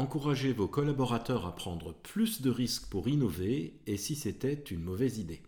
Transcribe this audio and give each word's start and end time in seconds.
encouragez 0.00 0.54
vos 0.54 0.66
collaborateurs 0.66 1.44
à 1.44 1.54
prendre 1.54 1.92
plus 1.92 2.40
de 2.40 2.48
risques 2.48 2.88
pour 2.88 3.06
innover 3.06 3.78
et 3.86 3.98
si 3.98 4.16
c'était 4.16 4.54
une 4.54 4.82
mauvaise 4.82 5.18
idée. 5.18 5.42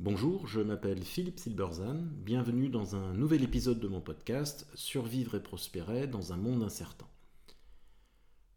Bonjour, 0.00 0.48
je 0.48 0.60
m'appelle 0.60 1.04
Philippe 1.04 1.38
Silberzan, 1.38 2.00
bienvenue 2.24 2.70
dans 2.70 2.96
un 2.96 3.14
nouvel 3.14 3.44
épisode 3.44 3.78
de 3.78 3.86
mon 3.86 4.00
podcast 4.00 4.66
Survivre 4.74 5.36
et 5.36 5.42
prospérer 5.42 6.08
dans 6.08 6.32
un 6.32 6.36
monde 6.36 6.64
incertain. 6.64 7.06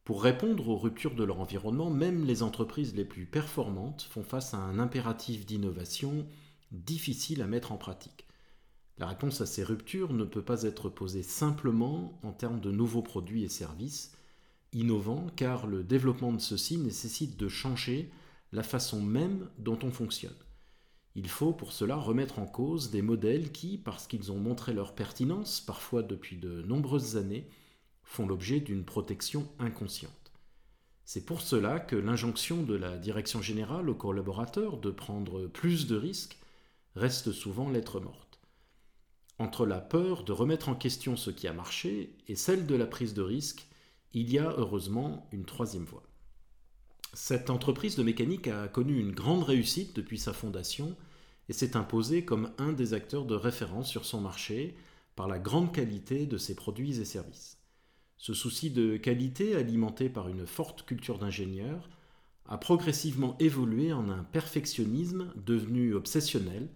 Pour 0.06 0.24
répondre 0.24 0.68
aux 0.70 0.78
ruptures 0.78 1.14
de 1.14 1.24
leur 1.24 1.40
environnement, 1.40 1.92
même 1.92 2.26
les 2.26 2.42
entreprises 2.42 2.96
les 2.96 3.06
plus 3.06 3.28
performantes 3.28 4.02
font 4.02 4.24
face 4.24 4.56
à 4.56 4.58
un 4.58 4.80
impératif 4.80 5.46
d'innovation 5.46 6.26
difficile 6.72 7.44
à 7.44 7.48
mettre 7.48 7.72
en 7.72 7.78
pratique. 7.78 8.26
La 8.98 9.06
réponse 9.06 9.40
à 9.40 9.46
ces 9.46 9.64
ruptures 9.64 10.14
ne 10.14 10.26
peut 10.26 10.44
pas 10.44 10.64
être 10.64 10.90
posée 10.90 11.24
simplement 11.24 12.20
en 12.24 12.32
termes 12.32 12.60
de 12.60 12.72
nouveaux 12.72 13.04
produits 13.04 13.44
et 13.44 13.50
services 13.50 14.14
innovants, 14.74 15.28
car 15.36 15.68
le 15.68 15.84
développement 15.84 16.34
de 16.34 16.40
ceux-ci 16.40 16.78
nécessite 16.78 17.38
de 17.38 17.48
changer 17.48 18.12
la 18.52 18.64
façon 18.64 19.02
même 19.02 19.50
dont 19.58 19.80
on 19.84 19.92
fonctionne. 19.92 20.36
Il 21.16 21.28
faut 21.28 21.52
pour 21.52 21.74
cela 21.74 21.98
remettre 21.98 22.40
en 22.40 22.46
cause 22.46 22.90
des 22.90 23.02
modèles 23.02 23.52
qui, 23.52 23.78
parce 23.78 24.08
qu'ils 24.08 24.32
ont 24.32 24.40
montré 24.40 24.74
leur 24.74 24.96
pertinence, 24.96 25.60
parfois 25.60 26.04
depuis 26.04 26.38
de 26.38 26.62
nombreuses 26.62 27.18
années, 27.18 27.50
font 28.04 28.26
l'objet 28.26 28.60
d'une 28.60 28.86
protection 28.86 29.48
inconsciente. 29.60 30.32
C'est 31.04 31.26
pour 31.26 31.42
cela 31.42 31.80
que 31.80 31.98
l'injonction 31.98 32.64
de 32.64 32.76
la 32.76 32.98
direction 32.98 33.42
générale 33.42 33.90
aux 33.90 33.96
collaborateurs 33.96 34.78
de 34.78 34.92
prendre 34.92 35.48
plus 35.48 35.88
de 35.88 35.98
risques 35.98 36.38
reste 36.96 37.32
souvent 37.34 37.70
lettre 37.70 38.00
morte. 38.00 38.40
Entre 39.38 39.66
la 39.66 39.82
peur 39.82 40.24
de 40.24 40.32
remettre 40.32 40.70
en 40.70 40.76
question 40.76 41.18
ce 41.18 41.32
qui 41.32 41.48
a 41.48 41.54
marché 41.54 42.16
et 42.28 42.36
celle 42.36 42.66
de 42.66 42.76
la 42.76 42.86
prise 42.86 43.14
de 43.14 43.22
risque, 43.22 43.68
il 44.14 44.32
y 44.32 44.40
a 44.40 44.54
heureusement 44.58 45.28
une 45.32 45.46
troisième 45.46 45.86
voie. 45.86 46.04
Cette 47.14 47.50
entreprise 47.50 47.96
de 47.96 48.04
mécanique 48.04 48.48
a 48.48 48.68
connu 48.68 49.00
une 49.00 49.12
grande 49.12 49.44
réussite 49.44 49.96
depuis 49.96 50.18
sa 50.18 50.34
fondation 50.34 50.96
et 51.50 51.54
s'est 51.54 51.76
imposée 51.76 52.24
comme 52.24 52.52
un 52.58 52.74
des 52.74 52.94
acteurs 52.94 53.26
de 53.26 53.36
référence 53.36 53.90
sur 53.90 54.06
son 54.06 54.22
marché 54.22 54.76
par 55.16 55.28
la 55.28 55.40
grande 55.40 55.74
qualité 55.74 56.26
de 56.26 56.38
ses 56.38 56.56
produits 56.56 57.00
et 57.00 57.06
services. 57.06 57.58
Ce 58.18 58.34
souci 58.34 58.70
de 58.70 58.98
qualité, 58.98 59.56
alimenté 59.56 60.10
par 60.10 60.30
une 60.30 60.46
forte 60.46 60.86
culture 60.86 61.18
d'ingénieur, 61.18 61.90
a 62.48 62.58
progressivement 62.58 63.36
évolué 63.40 63.94
en 63.94 64.10
un 64.10 64.24
perfectionnisme 64.24 65.34
devenu 65.36 65.94
obsessionnel, 65.94 66.70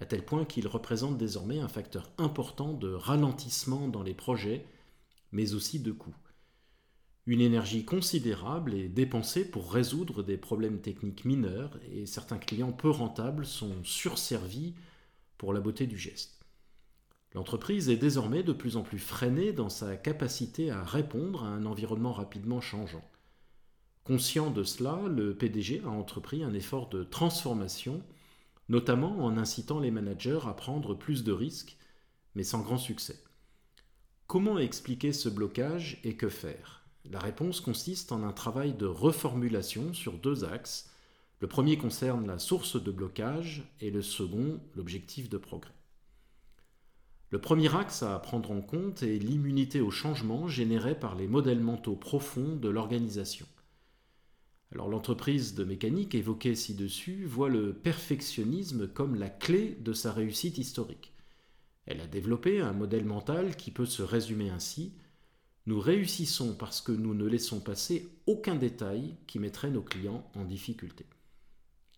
à 0.00 0.06
tel 0.06 0.24
point 0.24 0.44
qu'il 0.44 0.66
représente 0.66 1.18
désormais 1.18 1.60
un 1.60 1.68
facteur 1.68 2.10
important 2.18 2.72
de 2.72 2.92
ralentissement 2.92 3.88
dans 3.88 4.02
les 4.02 4.14
projets, 4.14 4.66
mais 5.30 5.54
aussi 5.54 5.80
de 5.80 5.92
coûts. 5.92 6.14
Une 7.24 7.40
énergie 7.40 7.84
considérable 7.84 8.74
est 8.74 8.88
dépensée 8.88 9.48
pour 9.48 9.72
résoudre 9.72 10.24
des 10.24 10.36
problèmes 10.36 10.80
techniques 10.80 11.24
mineurs 11.24 11.78
et 11.92 12.04
certains 12.04 12.38
clients 12.38 12.72
peu 12.72 12.90
rentables 12.90 13.46
sont 13.46 13.76
surservis 13.84 14.74
pour 15.38 15.52
la 15.52 15.60
beauté 15.60 15.86
du 15.86 15.96
geste. 15.96 16.44
L'entreprise 17.34 17.88
est 17.88 17.96
désormais 17.96 18.42
de 18.42 18.52
plus 18.52 18.76
en 18.76 18.82
plus 18.82 18.98
freinée 18.98 19.52
dans 19.52 19.68
sa 19.68 19.96
capacité 19.96 20.72
à 20.72 20.82
répondre 20.82 21.44
à 21.44 21.48
un 21.48 21.64
environnement 21.64 22.12
rapidement 22.12 22.60
changeant. 22.60 23.08
Conscient 24.02 24.50
de 24.50 24.64
cela, 24.64 25.00
le 25.08 25.36
PDG 25.36 25.80
a 25.84 25.90
entrepris 25.90 26.42
un 26.42 26.52
effort 26.54 26.88
de 26.88 27.04
transformation, 27.04 28.02
notamment 28.68 29.24
en 29.24 29.38
incitant 29.38 29.78
les 29.78 29.92
managers 29.92 30.40
à 30.44 30.54
prendre 30.54 30.94
plus 30.94 31.22
de 31.22 31.30
risques, 31.30 31.78
mais 32.34 32.42
sans 32.42 32.62
grand 32.62 32.78
succès. 32.78 33.22
Comment 34.26 34.58
expliquer 34.58 35.12
ce 35.12 35.28
blocage 35.28 36.00
et 36.02 36.16
que 36.16 36.28
faire? 36.28 36.81
La 37.12 37.18
réponse 37.18 37.60
consiste 37.60 38.10
en 38.10 38.22
un 38.22 38.32
travail 38.32 38.72
de 38.72 38.86
reformulation 38.86 39.92
sur 39.92 40.14
deux 40.14 40.44
axes. 40.44 40.90
Le 41.40 41.46
premier 41.46 41.76
concerne 41.76 42.26
la 42.26 42.38
source 42.38 42.82
de 42.82 42.90
blocage 42.90 43.64
et 43.80 43.90
le 43.90 44.00
second 44.00 44.60
l'objectif 44.74 45.28
de 45.28 45.36
progrès. 45.36 45.74
Le 47.28 47.38
premier 47.38 47.74
axe 47.76 48.02
à 48.02 48.18
prendre 48.18 48.50
en 48.50 48.62
compte 48.62 49.02
est 49.02 49.18
l'immunité 49.18 49.82
au 49.82 49.90
changement 49.90 50.48
générée 50.48 50.98
par 50.98 51.14
les 51.14 51.28
modèles 51.28 51.60
mentaux 51.60 51.96
profonds 51.96 52.56
de 52.56 52.70
l'organisation. 52.70 53.46
Alors 54.70 54.88
l'entreprise 54.88 55.54
de 55.54 55.64
mécanique 55.64 56.14
évoquée 56.14 56.54
ci-dessus 56.54 57.26
voit 57.26 57.50
le 57.50 57.74
perfectionnisme 57.74 58.88
comme 58.88 59.16
la 59.16 59.28
clé 59.28 59.76
de 59.80 59.92
sa 59.92 60.12
réussite 60.12 60.56
historique. 60.56 61.12
Elle 61.84 62.00
a 62.00 62.06
développé 62.06 62.62
un 62.62 62.72
modèle 62.72 63.04
mental 63.04 63.54
qui 63.56 63.70
peut 63.70 63.84
se 63.84 64.02
résumer 64.02 64.48
ainsi 64.48 64.94
nous 65.66 65.78
réussissons 65.78 66.54
parce 66.54 66.80
que 66.80 66.92
nous 66.92 67.14
ne 67.14 67.24
laissons 67.24 67.60
passer 67.60 68.08
aucun 68.26 68.56
détail 68.56 69.16
qui 69.26 69.38
mettrait 69.38 69.70
nos 69.70 69.82
clients 69.82 70.28
en 70.34 70.44
difficulté. 70.44 71.06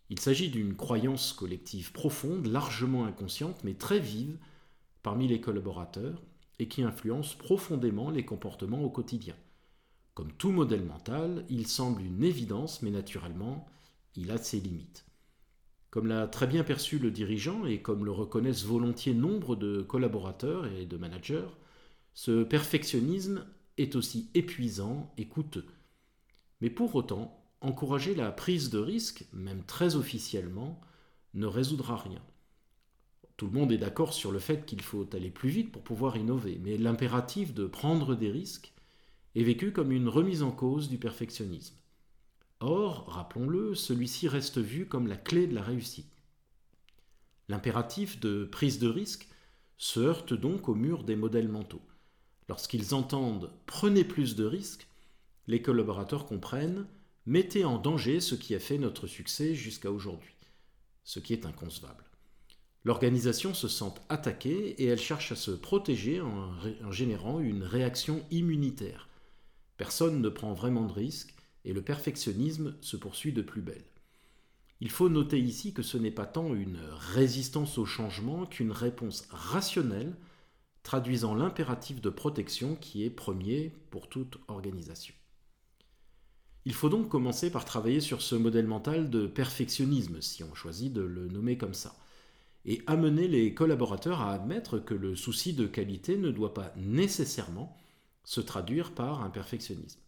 Il 0.09 0.19
s'agit 0.19 0.49
d'une 0.49 0.75
croyance 0.75 1.33
collective 1.33 1.91
profonde, 1.91 2.45
largement 2.45 3.05
inconsciente, 3.05 3.63
mais 3.63 3.73
très 3.73 3.99
vive 3.99 4.37
parmi 5.01 5.27
les 5.27 5.41
collaborateurs 5.41 6.21
et 6.59 6.67
qui 6.67 6.83
influence 6.83 7.33
profondément 7.33 8.11
les 8.11 8.23
comportements 8.23 8.83
au 8.83 8.89
quotidien. 8.89 9.35
Comme 10.13 10.31
tout 10.31 10.51
modèle 10.51 10.85
mental, 10.85 11.43
il 11.49 11.67
semble 11.67 12.03
une 12.03 12.23
évidence, 12.23 12.81
mais 12.81 12.91
naturellement, 12.91 13.67
il 14.15 14.31
a 14.31 14.37
ses 14.37 14.59
limites. 14.59 15.05
Comme 15.89 16.07
l'a 16.07 16.27
très 16.27 16.47
bien 16.47 16.63
perçu 16.63 16.99
le 16.99 17.09
dirigeant 17.09 17.65
et 17.65 17.81
comme 17.81 18.05
le 18.05 18.11
reconnaissent 18.11 18.63
volontiers 18.63 19.13
nombre 19.13 19.55
de 19.55 19.81
collaborateurs 19.81 20.67
et 20.67 20.85
de 20.85 20.97
managers, 20.97 21.47
ce 22.15 22.43
perfectionnisme 22.43 23.45
est 23.77 23.95
aussi 23.95 24.29
épuisant 24.33 25.13
et 25.17 25.27
coûteux. 25.27 25.65
Mais 26.61 26.69
pour 26.69 26.95
autant, 26.95 27.45
encourager 27.59 28.15
la 28.15 28.31
prise 28.31 28.69
de 28.69 28.79
risque, 28.79 29.25
même 29.33 29.63
très 29.65 29.97
officiellement, 29.97 30.79
ne 31.33 31.45
résoudra 31.45 31.97
rien. 31.97 32.21
Tout 33.35 33.47
le 33.47 33.51
monde 33.51 33.73
est 33.73 33.77
d'accord 33.77 34.13
sur 34.13 34.31
le 34.31 34.39
fait 34.39 34.65
qu'il 34.65 34.81
faut 34.81 35.05
aller 35.13 35.29
plus 35.29 35.49
vite 35.49 35.73
pour 35.73 35.83
pouvoir 35.83 36.15
innover, 36.15 36.57
mais 36.63 36.77
l'impératif 36.77 37.53
de 37.53 37.67
prendre 37.67 38.15
des 38.15 38.31
risques 38.31 38.73
est 39.35 39.43
vécu 39.43 39.73
comme 39.73 39.91
une 39.91 40.07
remise 40.07 40.41
en 40.41 40.51
cause 40.51 40.87
du 40.87 40.97
perfectionnisme. 40.97 41.75
Or, 42.61 43.07
rappelons-le, 43.09 43.75
celui-ci 43.75 44.29
reste 44.29 44.59
vu 44.59 44.87
comme 44.87 45.07
la 45.07 45.17
clé 45.17 45.47
de 45.47 45.53
la 45.53 45.63
réussite. 45.63 46.23
L'impératif 47.49 48.21
de 48.21 48.45
prise 48.45 48.79
de 48.79 48.87
risque 48.87 49.27
se 49.77 49.99
heurte 49.99 50.33
donc 50.33 50.69
au 50.69 50.75
mur 50.75 51.03
des 51.03 51.17
modèles 51.17 51.49
mentaux. 51.49 51.81
Lorsqu'ils 52.47 52.93
entendent 52.93 53.51
prenez 53.65 54.03
plus 54.03 54.35
de 54.35 54.45
risques, 54.45 54.87
les 55.47 55.61
collaborateurs 55.61 56.25
comprennent 56.25 56.87
mettez 57.25 57.65
en 57.65 57.77
danger 57.77 58.19
ce 58.19 58.35
qui 58.35 58.53
a 58.55 58.59
fait 58.59 58.77
notre 58.77 59.07
succès 59.07 59.55
jusqu'à 59.55 59.91
aujourd'hui, 59.91 60.35
ce 61.03 61.19
qui 61.19 61.33
est 61.33 61.45
inconcevable. 61.45 62.03
L'organisation 62.83 63.55
se 63.55 63.67
sent 63.67 63.93
attaquée 64.09 64.75
et 64.81 64.85
elle 64.85 64.99
cherche 64.99 65.31
à 65.31 65.35
se 65.35 65.49
protéger 65.49 66.21
en, 66.21 66.91
générant 66.91 67.39
une 67.39 67.63
réaction 67.63 68.23
immunitaire. 68.29 69.09
Personne 69.77 70.21
ne 70.21 70.29
prend 70.29 70.53
vraiment 70.53 70.85
de 70.85 70.93
risques 70.93 71.33
et 71.65 71.73
le 71.73 71.81
perfectionnisme 71.81 72.75
se 72.81 72.95
poursuit 72.95 73.33
de 73.33 73.41
plus 73.41 73.61
belle. 73.61 73.83
Il 74.81 74.91
faut 74.91 75.09
noter 75.09 75.39
ici 75.39 75.73
que 75.73 75.81
ce 75.81 75.97
n'est 75.97 76.11
pas 76.11 76.27
tant 76.27 76.53
une 76.53 76.79
résistance 77.13 77.79
au 77.79 77.85
changement 77.85 78.45
qu'une 78.45 78.71
réponse 78.71 79.25
rationnelle 79.31 80.13
traduisant 80.85 81.33
l'impératif 81.33 81.99
de 81.99 82.11
protection 82.11 82.75
qui 82.75 83.03
est 83.03 83.09
premier 83.09 83.73
pour 83.89 84.07
toute 84.07 84.37
organisation. 84.47 85.15
Il 86.63 86.75
faut 86.75 86.89
donc 86.89 87.09
commencer 87.09 87.49
par 87.49 87.65
travailler 87.65 88.01
sur 88.01 88.21
ce 88.21 88.35
modèle 88.35 88.67
mental 88.67 89.09
de 89.09 89.25
perfectionnisme, 89.25 90.21
si 90.21 90.43
on 90.43 90.53
choisit 90.53 90.93
de 90.93 91.01
le 91.01 91.27
nommer 91.27 91.57
comme 91.57 91.73
ça, 91.73 91.95
et 92.65 92.83
amener 92.85 93.27
les 93.27 93.55
collaborateurs 93.55 94.21
à 94.21 94.31
admettre 94.31 94.77
que 94.77 94.93
le 94.93 95.15
souci 95.15 95.53
de 95.53 95.65
qualité 95.65 96.17
ne 96.17 96.29
doit 96.29 96.53
pas 96.53 96.71
nécessairement 96.77 97.75
se 98.23 98.39
traduire 98.39 98.93
par 98.93 99.23
un 99.23 99.31
perfectionnisme. 99.31 99.99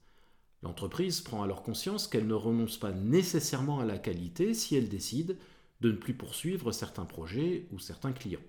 L'entreprise 0.61 1.21
prend 1.21 1.41
alors 1.41 1.63
conscience 1.63 2.07
qu'elle 2.07 2.27
ne 2.27 2.35
renonce 2.35 2.77
pas 2.77 2.91
nécessairement 2.91 3.79
à 3.79 3.85
la 3.85 3.97
qualité 3.97 4.53
si 4.53 4.75
elle 4.75 4.89
décide 4.89 5.37
de 5.81 5.91
ne 5.91 5.97
plus 5.97 6.13
poursuivre 6.13 6.71
certains 6.71 7.05
projets 7.05 7.67
ou 7.71 7.79
certains 7.79 8.13
clients. 8.13 8.39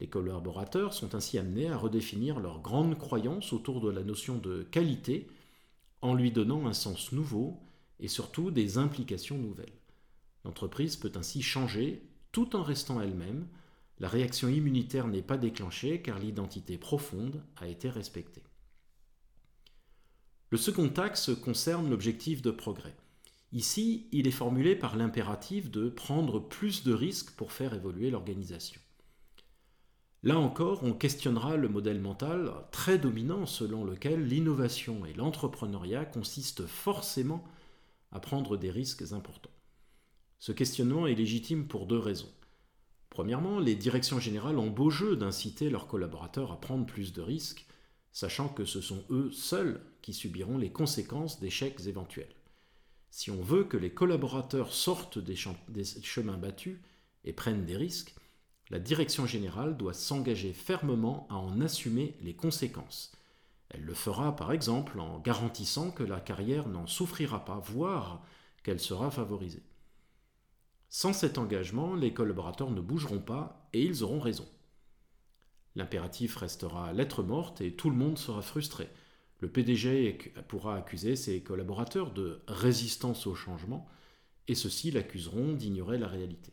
Les 0.00 0.08
collaborateurs 0.08 0.94
sont 0.94 1.14
ainsi 1.14 1.38
amenés 1.38 1.68
à 1.68 1.76
redéfinir 1.76 2.40
leur 2.40 2.60
grande 2.60 2.98
croyance 2.98 3.52
autour 3.52 3.82
de 3.82 3.90
la 3.90 4.02
notion 4.02 4.38
de 4.38 4.62
qualité 4.62 5.28
en 6.00 6.14
lui 6.14 6.32
donnant 6.32 6.66
un 6.66 6.72
sens 6.72 7.12
nouveau 7.12 7.60
et 8.00 8.08
surtout 8.08 8.50
des 8.50 8.78
implications 8.78 9.36
nouvelles. 9.36 9.78
L'entreprise 10.44 10.96
peut 10.96 11.12
ainsi 11.16 11.42
changer 11.42 12.02
tout 12.32 12.56
en 12.56 12.62
restant 12.62 13.02
elle-même. 13.02 13.46
La 13.98 14.08
réaction 14.08 14.48
immunitaire 14.48 15.06
n'est 15.06 15.20
pas 15.20 15.36
déclenchée 15.36 16.00
car 16.00 16.18
l'identité 16.18 16.78
profonde 16.78 17.42
a 17.58 17.68
été 17.68 17.90
respectée. 17.90 18.42
Le 20.48 20.56
second 20.56 20.88
axe 20.96 21.30
concerne 21.44 21.90
l'objectif 21.90 22.40
de 22.40 22.50
progrès. 22.50 22.96
Ici, 23.52 24.08
il 24.12 24.26
est 24.26 24.32
formulé 24.32 24.76
par 24.76 24.96
l'impératif 24.96 25.70
de 25.70 25.90
prendre 25.90 26.38
plus 26.40 26.84
de 26.84 26.94
risques 26.94 27.32
pour 27.32 27.52
faire 27.52 27.74
évoluer 27.74 28.10
l'organisation. 28.10 28.80
Là 30.22 30.38
encore, 30.38 30.82
on 30.84 30.92
questionnera 30.92 31.56
le 31.56 31.68
modèle 31.68 32.00
mental 32.00 32.52
très 32.72 32.98
dominant 32.98 33.46
selon 33.46 33.84
lequel 33.84 34.26
l'innovation 34.26 35.06
et 35.06 35.14
l'entrepreneuriat 35.14 36.04
consistent 36.04 36.66
forcément 36.66 37.42
à 38.12 38.20
prendre 38.20 38.56
des 38.56 38.70
risques 38.70 39.12
importants. 39.12 39.50
Ce 40.38 40.52
questionnement 40.52 41.06
est 41.06 41.14
légitime 41.14 41.68
pour 41.68 41.86
deux 41.86 41.98
raisons. 41.98 42.32
Premièrement, 43.08 43.58
les 43.58 43.74
directions 43.74 44.20
générales 44.20 44.58
ont 44.58 44.70
beau 44.70 44.90
jeu 44.90 45.16
d'inciter 45.16 45.70
leurs 45.70 45.86
collaborateurs 45.86 46.52
à 46.52 46.60
prendre 46.60 46.86
plus 46.86 47.12
de 47.12 47.22
risques, 47.22 47.66
sachant 48.12 48.48
que 48.48 48.64
ce 48.64 48.80
sont 48.80 49.04
eux 49.10 49.30
seuls 49.32 49.80
qui 50.02 50.12
subiront 50.12 50.58
les 50.58 50.70
conséquences 50.70 51.40
d'échecs 51.40 51.86
éventuels. 51.86 52.34
Si 53.10 53.30
on 53.30 53.42
veut 53.42 53.64
que 53.64 53.76
les 53.76 53.92
collaborateurs 53.92 54.72
sortent 54.72 55.18
des, 55.18 55.34
chemins 55.34 56.38
battus 56.38 56.78
et 57.24 57.32
prennent 57.32 57.66
des 57.66 57.76
risques, 57.76 58.14
la 58.70 58.78
direction 58.78 59.26
générale 59.26 59.76
doit 59.76 59.94
s'engager 59.94 60.52
fermement 60.52 61.26
à 61.28 61.34
en 61.34 61.60
assumer 61.60 62.16
les 62.20 62.34
conséquences. 62.34 63.12
Elle 63.68 63.82
le 63.82 63.94
fera 63.94 64.34
par 64.36 64.52
exemple 64.52 64.98
en 65.00 65.18
garantissant 65.18 65.90
que 65.90 66.02
la 66.02 66.20
carrière 66.20 66.68
n'en 66.68 66.86
souffrira 66.86 67.44
pas, 67.44 67.58
voire 67.58 68.22
qu'elle 68.62 68.80
sera 68.80 69.10
favorisée. 69.10 69.62
Sans 70.88 71.12
cet 71.12 71.38
engagement, 71.38 71.94
les 71.94 72.12
collaborateurs 72.12 72.70
ne 72.70 72.80
bougeront 72.80 73.20
pas 73.20 73.68
et 73.72 73.82
ils 73.82 74.02
auront 74.02 74.20
raison. 74.20 74.48
L'impératif 75.76 76.36
restera 76.36 76.92
lettre 76.92 77.22
morte 77.22 77.60
et 77.60 77.74
tout 77.74 77.90
le 77.90 77.96
monde 77.96 78.18
sera 78.18 78.42
frustré. 78.42 78.88
Le 79.38 79.48
PDG 79.48 80.34
pourra 80.48 80.76
accuser 80.76 81.16
ses 81.16 81.42
collaborateurs 81.42 82.12
de 82.12 82.42
résistance 82.48 83.26
au 83.26 83.34
changement 83.34 83.88
et 84.48 84.54
ceux-ci 84.54 84.90
l'accuseront 84.90 85.52
d'ignorer 85.52 85.96
la 85.96 86.08
réalité. 86.08 86.52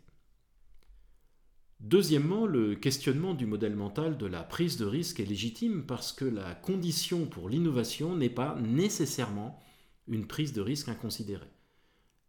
Deuxièmement, 1.79 2.47
le 2.47 2.75
questionnement 2.75 3.33
du 3.33 3.45
modèle 3.45 3.75
mental 3.75 4.17
de 4.17 4.25
la 4.25 4.43
prise 4.43 4.77
de 4.77 4.85
risque 4.85 5.19
est 5.19 5.25
légitime 5.25 5.85
parce 5.85 6.11
que 6.11 6.25
la 6.25 6.55
condition 6.55 7.27
pour 7.27 7.49
l'innovation 7.49 8.15
n'est 8.15 8.29
pas 8.29 8.55
nécessairement 8.59 9.59
une 10.07 10.25
prise 10.25 10.53
de 10.53 10.61
risque 10.61 10.89
inconsidérée. 10.89 11.51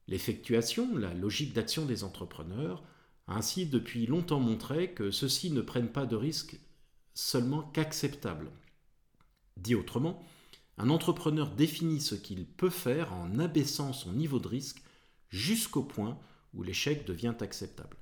L'effectuation, 0.06 0.96
la 0.96 1.14
logique 1.14 1.54
d'action 1.54 1.86
des 1.86 2.04
entrepreneurs, 2.04 2.82
a 3.26 3.36
ainsi 3.36 3.66
depuis 3.66 4.06
longtemps 4.06 4.40
montré 4.40 4.92
que 4.92 5.10
ceux-ci 5.10 5.50
ne 5.50 5.60
prennent 5.60 5.92
pas 5.92 6.06
de 6.06 6.16
risques 6.16 6.58
seulement 7.14 7.62
qu'acceptables. 7.62 8.50
Dit 9.56 9.74
autrement, 9.74 10.24
un 10.78 10.88
entrepreneur 10.88 11.50
définit 11.50 12.00
ce 12.00 12.14
qu'il 12.14 12.46
peut 12.46 12.70
faire 12.70 13.12
en 13.12 13.38
abaissant 13.38 13.92
son 13.92 14.12
niveau 14.12 14.38
de 14.38 14.48
risque 14.48 14.82
jusqu'au 15.28 15.82
point 15.82 16.18
où 16.54 16.62
l'échec 16.62 17.06
devient 17.06 17.34
acceptable. 17.40 17.97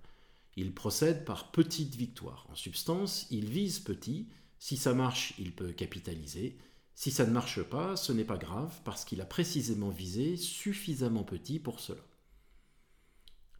Il 0.57 0.73
procède 0.73 1.25
par 1.25 1.51
petites 1.51 1.95
victoires. 1.95 2.47
En 2.51 2.55
substance, 2.55 3.27
il 3.31 3.47
vise 3.47 3.79
petit. 3.79 4.27
Si 4.59 4.77
ça 4.77 4.95
marche, 4.95 5.35
il 5.39 5.53
peut 5.53 5.73
capitaliser. 5.73 6.57
Si 6.95 7.11
ça 7.11 7.27
ne 7.27 7.33
marche 7.33 7.63
pas, 7.63 7.95
ce 7.95 8.11
n'est 8.11 8.25
pas 8.25 8.39
grave 8.39 8.75
parce 8.85 9.05
qu'il 9.05 9.21
a 9.21 9.27
précisément 9.27 9.91
visé 9.91 10.39
suffisamment 10.39 11.25
petit 11.25 11.59
pour 11.59 11.79
cela. 11.79 12.01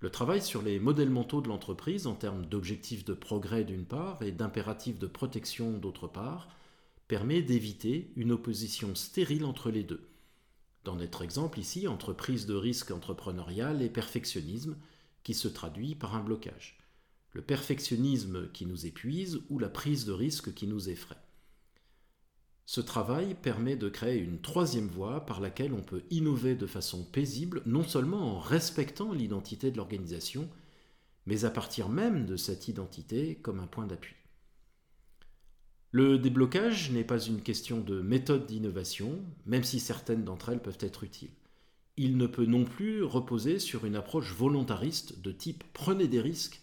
Le 0.01 0.11
travail 0.11 0.43
sur 0.43 0.63
les 0.63 0.79
modèles 0.79 1.11
mentaux 1.11 1.43
de 1.43 1.49
l'entreprise 1.49 2.07
en 2.07 2.15
termes 2.15 2.47
d'objectifs 2.47 3.05
de 3.05 3.13
progrès 3.13 3.65
d'une 3.65 3.85
part 3.85 4.23
et 4.23 4.33
d'impératifs 4.33 4.99
de 4.99 5.07
protection 5.07 5.77
d'autre 5.79 6.07
part 6.07 6.49
permet 7.09 7.43
d'éviter 7.43 8.13
une 8.17 8.33
opposition 8.33 8.95
stérile 8.95 9.45
entre 9.45 9.71
les 9.71 9.85
deux. 9.85 10.09
Dans 10.85 10.97
notre 10.97 11.23
exemple 11.23 11.59
ici, 11.59 11.89
entre 11.89 12.13
prise 12.13 12.47
de 12.47 12.55
risque 12.55 12.91
entrepreneuriale 12.91 13.83
et 13.83 13.91
perfectionnisme 13.91 14.77
qui 15.25 15.35
se 15.35 15.49
traduit 15.49 15.95
par 15.95 16.15
un 16.15 16.23
blocage. 16.23 16.76
Le 17.37 17.43
perfectionnisme 17.43 18.51
qui 18.55 18.65
nous 18.65 18.87
épuise 18.87 19.43
ou 19.51 19.59
la 19.59 19.69
prise 19.69 20.07
de 20.07 20.13
risque 20.13 20.55
qui 20.55 20.67
nous 20.67 20.89
effraie. 20.89 21.21
Ce 22.65 22.81
travail 22.81 23.35
permet 23.35 23.77
de 23.77 23.91
créer 23.91 24.17
une 24.17 24.41
troisième 24.41 24.89
voie 24.89 25.27
par 25.27 25.43
laquelle 25.43 25.75
on 25.75 25.83
peut 25.83 26.03
innover 26.09 26.55
de 26.55 26.65
façon 26.67 27.05
paisible, 27.05 27.61
non 27.67 27.83
seulement 27.83 28.37
en 28.37 28.39
respectant 28.39 29.13
l'identité 29.13 29.71
de 29.71 29.77
l'organisation, 29.77 30.49
mais 31.27 31.45
à 31.45 31.51
partir 31.51 31.91
même 31.91 32.25
de 32.25 32.39
cette 32.39 32.69
identité 32.69 33.35
comme 33.35 33.61
un 33.61 33.67
point 33.67 33.87
d'appui. 33.87 34.15
Le 35.91 36.19
déblocage 36.19 36.91
n'est 36.91 37.05
pas 37.05 37.21
une 37.21 37.43
question 37.43 37.83
de 37.83 38.01
méthode 38.01 38.47
d'innovation, 38.47 39.23
même 39.45 39.63
si 39.63 39.79
certaines 39.79 40.25
d'entre 40.25 40.49
elles 40.49 40.63
peuvent 40.63 40.79
être 40.81 41.05
utiles. 41.05 41.37
Il 41.99 42.17
ne 42.17 42.27
peut 42.27 42.47
non 42.47 42.65
plus 42.65 43.03
reposer 43.03 43.59
sur 43.59 43.85
une 43.85 43.97
approche 43.97 44.33
volontariste 44.33 45.21
de 45.21 45.33
type 45.33 45.65
prenez 45.75 46.09
des 46.09 46.23
risques, 46.23 46.63